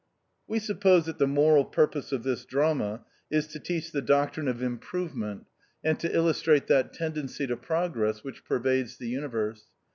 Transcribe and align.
We 0.47 0.57
suppose 0.57 1.05
that 1.05 1.19
the 1.19 1.27
moral 1.27 1.63
purpose 1.63 2.11
of 2.11 2.23
this 2.23 2.43
drama 2.43 3.05
is 3.29 3.45
to 3.49 3.59
teach 3.59 3.91
the 3.91 4.01
doctrine 4.01 4.47
of 4.47 4.55
Im 4.55 4.61
THE 4.69 4.75
OUTCAST. 4.77 4.91
39 4.91 5.07
provement, 5.11 5.45
and 5.83 5.99
to 5.99 6.15
illustrate 6.15 6.65
that 6.65 6.91
tendency 6.91 7.45
to 7.45 7.55
Progress 7.55 8.23
which 8.23 8.43
pervades 8.43 8.97
the 8.97 9.07
universe. 9.09 9.65